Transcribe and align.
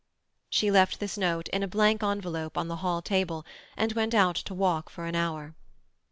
She 0.49 0.71
left 0.71 0.99
this 0.99 1.15
note, 1.15 1.47
in 1.49 1.61
a 1.61 1.67
blank 1.67 2.01
envelope, 2.01 2.57
on 2.57 2.67
the 2.67 2.77
hall 2.77 3.03
table, 3.03 3.45
and 3.77 3.93
went 3.93 4.15
out 4.15 4.35
to 4.37 4.53
walk 4.55 4.89
for 4.89 5.05
an 5.05 5.13
hour. 5.13 5.53